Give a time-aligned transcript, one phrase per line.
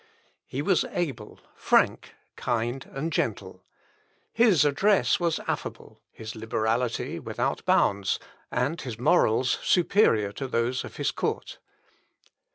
[0.47, 3.63] He was able, frank, kind, and gentle.
[4.33, 8.17] His address was affable, his liberality without bounds,
[8.49, 11.59] and his morals, superior to those of his court.